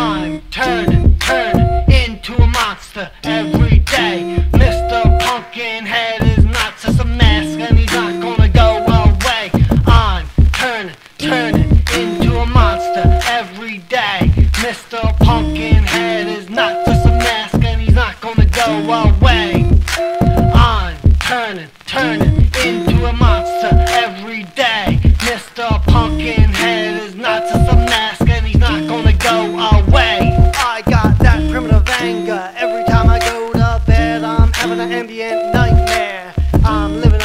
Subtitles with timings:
[0.00, 4.48] I'm turning, turning into a monster every day.
[4.52, 5.20] Mr.
[5.20, 9.50] Pumpkinhead is not just a mask and he's not gonna go away.
[9.86, 14.09] I'm turning, turning into a monster every day.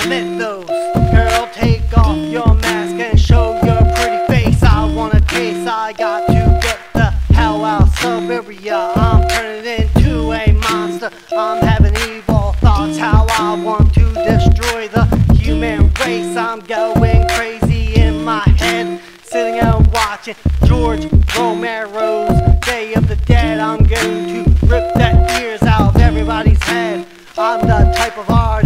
[0.05, 0.67] I'm living a mythos.
[1.11, 4.61] Girl, take off your mask and show your pretty face.
[4.61, 5.67] I want a taste.
[5.67, 8.93] I got to get the hell out of Siberia.
[8.95, 11.09] I'm turning into a monster.
[11.35, 12.99] I'm having evil thoughts.
[12.99, 16.37] How I want to destroy the human race.
[16.37, 19.01] I'm going crazy in my head.
[19.23, 23.59] Sitting and watching George Romero's Day of the Dead.
[23.59, 27.07] I'm going to rip the ears out of everybody's head.
[27.37, 28.64] I'm the type of artist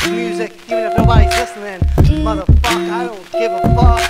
[0.00, 1.80] who makes music even if nobody's listening.
[2.24, 4.00] Motherfucker, I don't give a fuck.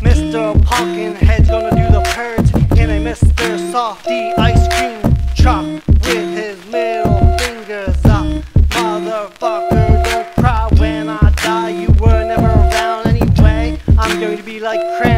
[0.00, 0.64] Mr.
[0.64, 3.58] Pumpkinhead's gonna do the purge in a Mr.
[3.72, 5.00] Softee ice cream
[5.34, 8.26] truck with his middle fingers up.
[8.70, 11.70] Motherfucker, don't cry when I die.
[11.70, 13.78] You were never around anyway.
[13.98, 15.13] I'm going to be like Krampus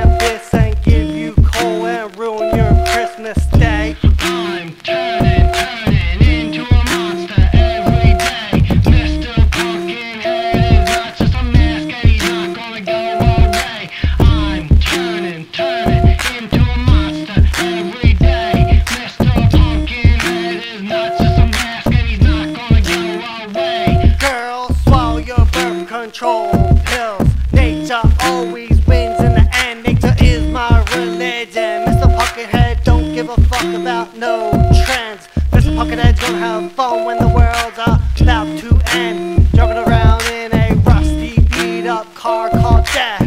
[27.56, 29.82] Nature always wins in the end.
[29.82, 31.84] Nature is my religion.
[31.86, 32.06] Mr.
[32.16, 34.50] Pumpkinhead don't give a fuck about no
[34.84, 35.26] trends.
[35.50, 35.74] Mr.
[35.74, 37.78] Pumpkinhead's gonna have fun when the world's
[38.20, 39.50] about to end.
[39.52, 43.26] Driving around in a rusty, beat up car called Death.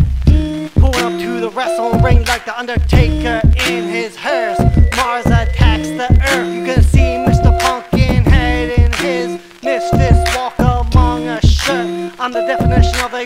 [0.75, 4.59] Pulling up to the wrestling ring like the Undertaker in his hearse.
[4.95, 6.53] Mars attacks the Earth.
[6.53, 7.57] You can see Mr.
[7.59, 12.13] Pumpkinhead in his Misfits Walk Among Us shirt.
[12.19, 13.25] I'm the definition of a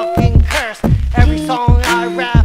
[0.00, 0.84] motherfucking cursed.
[1.16, 2.39] Every song I rap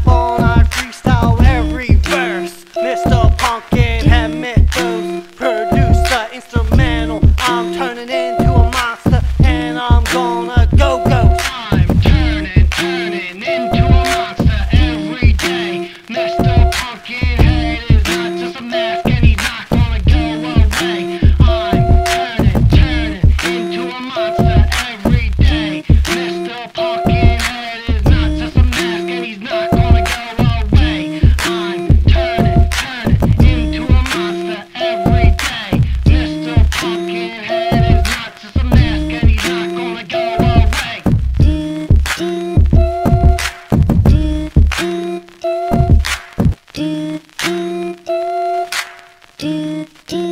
[49.37, 50.24] do do